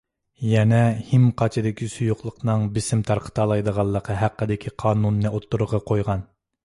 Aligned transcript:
يەنە 0.51 0.77
ھىم 1.09 1.27
قاچىدىكى 1.41 1.89
سۇيۇقلۇقنىڭ 1.95 2.65
بېسىم 2.77 3.03
تارقىتالايدىغانلىقى 3.09 4.17
ھەققىدىكى 4.25 4.75
قانۇننى 4.85 5.33
ئوتتۇرىغا 5.35 5.83
قويغان. 5.93 6.25